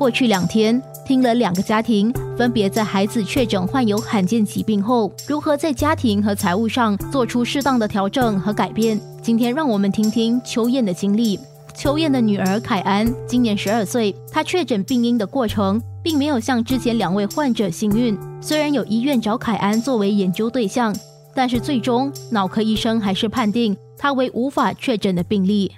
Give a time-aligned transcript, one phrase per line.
[0.00, 8.98] 过去两天，听了两个家庭分别在孩子确诊患有罕见疾病后，如何在家庭和财务上做出适当的调整和改变。
[9.20, 11.38] 今天让我们听听秋燕的经历。
[11.74, 18.16] 秋燕的女儿凯安今年十二岁，她确诊病因的过程并没有像之前两位患者幸运。
[18.40, 20.96] 虽然有医院找凯安作为研究对象，
[21.34, 25.70] 但是最终脑科医生还是判定她为无法确诊的病例。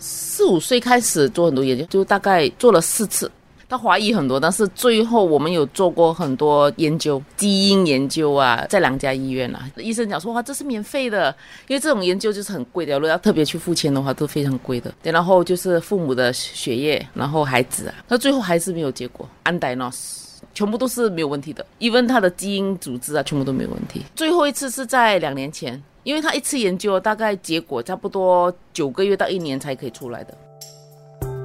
[0.00, 3.30] 四五岁开始做很多研究，就大概做了四次。
[3.68, 11.32] 他怀疑很多，但是最后我们有做过很多研究，基因研究啊，在两家医院啊，医生讲说哇，这是免费的，
[11.68, 14.92] 因为这种研究就是很贵的，如果要特别去付钱的话，都非常贵的。
[15.04, 20.16] 然后就是父母的血液，然后孩子啊，那最后还是没有结果 AniNos
[20.52, 24.02] 全部都是没有问题的，even 他的基因组织啊，全部都没有问题。
[24.16, 30.34] 最后一次是在两年前，因为他一次研究大概结果差不多九个月到一年才可以出来的。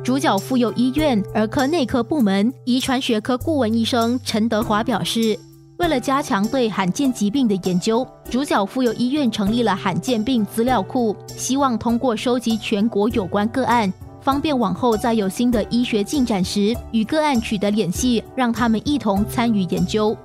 [0.04, 5.38] 主角妇幼医院儿科内科部门遗传学科顾问医生陈德华表示，
[5.80, 20.16] 为了加强对罕见疾病的研究，主角妇幼医院成立了罕见病资料库，希望通过收集全国有关个案，方便往后再有新的医学进展时与个案取得联系，让他们一同参与研究。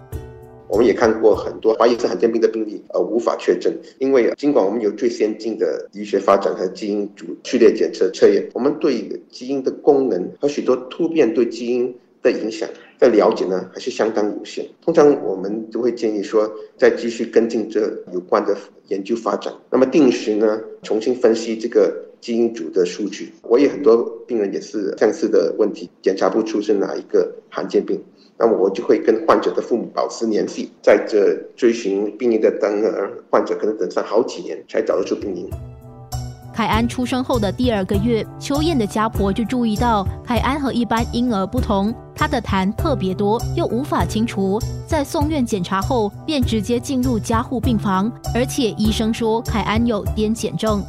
[0.70, 3.76] 我们也看过很多怀疑是罕见病的病例，而无法确诊。
[3.98, 12.68] 因为尽管我们有最先进的医学发展和基因组序列检测测验，我们对基因的功能和许多突变对基因的影响
[13.00, 14.64] 的了解呢，还是相当有限。
[14.80, 19.52] 通常我们都会建议说，再继续跟进这有关的研究发展。
[19.72, 23.32] 那么定时呢，重新分析这个基因组的数据。
[23.42, 28.00] 我也很多病人也是相似的问题，检查不出是哪一个罕见病。
[28.41, 35.50] 那么我就会跟患者的父母保持联系，在这追寻病因的等儿，患者可能等上好几年才找得出病因。
[36.55, 44.58] 凯安出生后的第二个月，秋燕的家婆就注意到凯安和一般婴儿不同，他的痰特别多，又无法清除。
[44.86, 50.82] 在送院检查后，便直接进入加护病房，而且医生说凯安有癫痫症。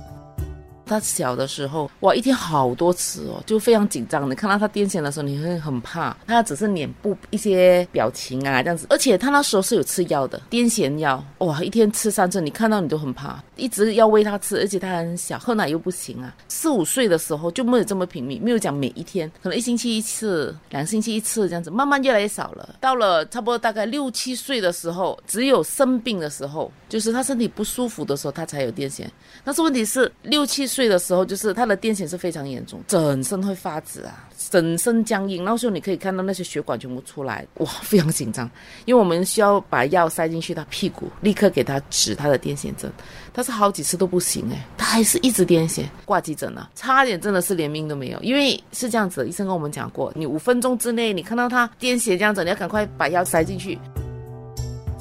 [0.91, 4.29] 他小的时候，哇，一天好多次哦，就非常紧张。
[4.29, 6.16] 你看到他癫痫的时候，你会很怕。
[6.28, 16.35] 他只是脸部一些表情啊这样子，而且他那时候是有吃药的，癫痫药，哇，一天吃三次，你看到你都很怕，一直要喂他吃，而且他很小，喝奶又不行啊。
[16.50, 22.75] 四五岁的时候就没有这么频密，没有讲每一天，可能一星期一次，两星期一次这样子，慢慢越来越少了。
[22.81, 29.06] 到了差不多大概六七岁的时候，只有生病的时候，就是他身体不舒服的时候，他才有癫痫。
[29.46, 30.81] 但是问题是六七岁。
[30.88, 35.44] 的时候，就是他的癫痫是非常严重，整身会发紫啊，整身僵硬。
[35.44, 38.50] 那时候你可以看到那些血管全部出来，哇，非常紧张，
[38.86, 42.91] 因为我们需要把药塞进去他屁股，立刻给他止他的癫痫症。
[43.34, 48.20] 但是好几次都不行哎，他还是一直癫痫，挂急诊了，差点真的是连命都没有。
[48.22, 53.80] 因为是这样子，医生跟我们讲过，你五分钟之内你看到他癫痫这样子，你要赶快把药塞进去。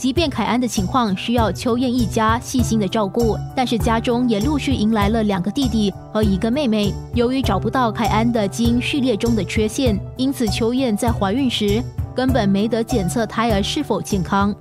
[0.00, 6.90] 即便凯安的情况需要秋燕一家细心的照顾，但是家中也陆续迎来了两个弟弟和一个妹妹。
[7.12, 11.84] 由于找不到凯安的基因序列中的缺陷，因此秋燕在怀孕时
[12.16, 14.56] 根本没得检测胎儿是否健康。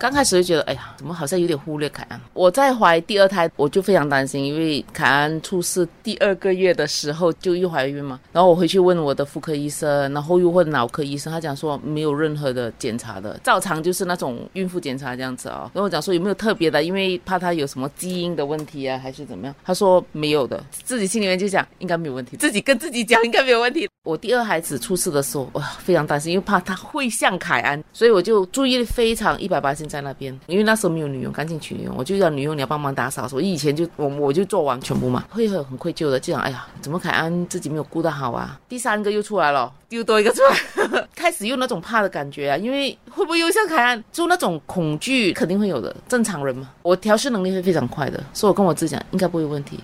[0.00, 2.18] 刚开始就觉得，哎呀，怎么好像有点忽略凯安？
[2.32, 8.18] 我在怀第二胎，我就非常担心，因为凯安出世第二个月的时候就又怀孕嘛。
[8.32, 15.70] 然后我回去问我的妇科医生，然后又问脑科医生，他讲说没有任何的检查的，照常就是那种孕妇检查这样子啊。
[15.74, 19.54] 然后我讲说有没有特别的，因为怕他有什么基因的问题啊，还是怎么样？
[19.62, 23.86] 他说没有的，自己心里面就想应该没有问题，自己跟自己讲应该没有问题。
[24.02, 30.32] 我第二孩子出世的时候，哇，非常担心，因为怕他会像凯安，所以我就注意力非常一百八十在那边。
[30.46, 33.28] 因为那时候没有女佣，赶紧娶女佣，我就叫女佣你要帮忙打扫。
[33.28, 38.58] 所以以前就我我就做完全部嘛，会很很愧疚的，这样哎呀，怎么凯安自己没有顾得好啊？
[38.70, 46.70] 第三个又出来了，又多一个出来，开始有那种怕的感觉啊，因为会不会又像凯安，就那种恐惧肯定会有的，正常人嘛。
[46.80, 49.78] 我调试能力会非常快的，所以我跟我自己讲，应该不会有问题。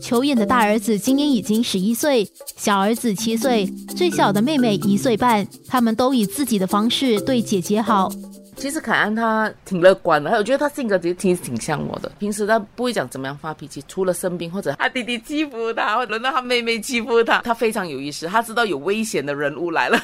[0.00, 5.46] 秋燕的大儿子今年已经十一岁，小儿子七岁，最小的妹妹一岁半。
[5.66, 8.10] 他们都以自己的方式对姐姐好。
[8.56, 12.10] 其实凯安他挺乐观的，我觉得他性格其实挺挺像我的。
[12.18, 20.00] 平时他不会讲怎么样发脾气，除了生病或者他弟弟欺负他，或者轮到他妹妹欺负他，他非常有意识，他知道有危险的人物来了。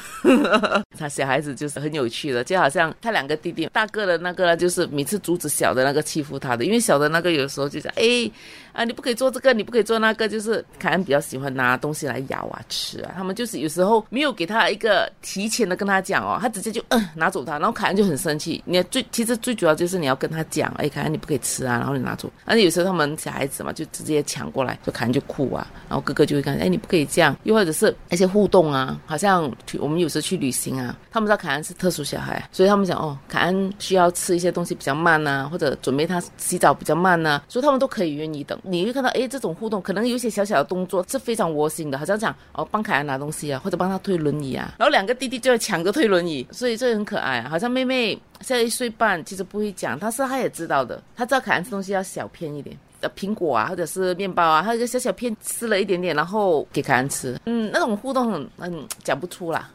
[0.97, 8.31] 他小孩子就是很有趣的，就好像他两个弟弟，大个的那个就是每次阻止小的那个欺负他的，因为小的那个有时候就讲哎。
[8.75, 13.13] 啊，你不可以做这个，你不可以做那个，就是凯恩比较喜欢拿东西来咬啊吃啊。
[13.15, 18.61] 他们就是有时候没有给他一个提前的跟他讲哦，他直接就嗯拿走它，然后凯恩就很生气。
[18.65, 22.29] 你最其实最主要就是你要跟他讲，哎，凯恩你不可以吃啊，然后你拿走。
[22.43, 27.33] 而且有时候他们小孩子嘛，就直接抢过来，就凯恩就哭啊，然后哥哥就会看，哎，你不可以这样。
[27.43, 29.49] 又或者是一些互动啊，好像
[29.79, 38.59] 我们有时候去旅行啊，他们知道凯恩是特殊小孩，所以他们讲哦，凯恩需要吃一些东西比较慢呐，或者准备他洗澡比较慢呐，所以他们都可以愿意等。
[38.67, 47.49] 你会看到，哎，这种互动可能有一些小小的动作是非常窝心的，好像讲哦，帮凯恩拿东西啊，或者帮他推轮椅啊， 然后两个弟弟就要抢着推轮椅，所以这很可爱啊。
[47.49, 52.75] 好像妹妹现在一岁半，其实不会讲，但是她也知道的，她知道凯恩吃东西要小片一点。
[53.15, 57.39] 苹果啊，或者是面包啊，她一个小小片吃了一点点，然后给凯恩吃。
[57.45, 59.69] 嗯，那种互动很嗯讲不出啦。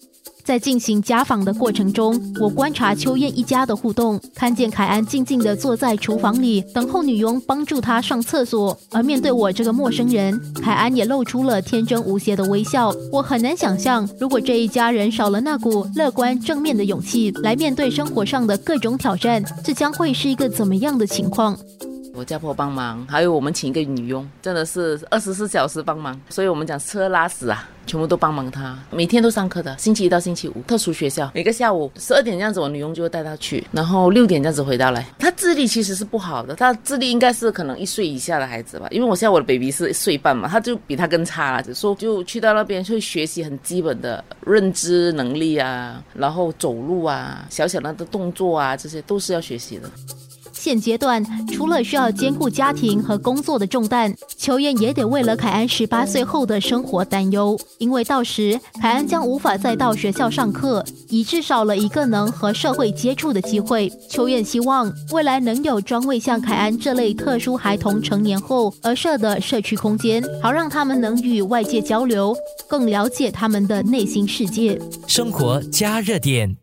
[0.44, 12.92] 在进行家访的过程中，我观察秋燕一家的互动，看见凯安静静的坐在厨房里等候女佣帮助他上厕所，而面对我这个陌生人，凯安也露出了天真无邪的微笑。
[13.12, 21.56] 我很难想象，如果这一家人少了那股乐观正面的勇气来面对生活上的各种挑战，这将会是一个怎么样的情况？
[22.12, 26.18] 我家婆帮忙，还有我们请一个女佣，真的是二十四小时帮忙。
[26.28, 28.78] 所以我们讲车拉屎啊，全部都帮忙她。
[28.90, 35.06] 每天都上课的，星期一到星期五，特殊学校，每个下午十二点这样子，我女佣就会带她去，然后六点这样子回到来。
[35.18, 41.62] 她智力其实是不好的，她智力应该是可能一岁以下的孩子吧，因为我现在我的 baby 是一岁半嘛，她就比她更差了。
[41.62, 49.88] 就说就去到那边会学习很基本的认知能力啊，然后走路啊，小小的动作啊，这些都是要学习的。
[50.60, 57.58] 现阶段，除了需要兼顾家庭和工作的重担，秋燕也得为了凯安十八岁后的生活担忧。
[57.78, 63.90] 因为到时凯安将无法再到学校上课，以致少了一个能和社会接触的机会。
[64.10, 72.36] 秋燕希望未来能有专为像凯安这类特殊孩童成年后而设的社区空间，好让他们能与外界交流，
[72.68, 74.78] 更了解他们的内心世界。
[75.06, 76.58] 生活加热点。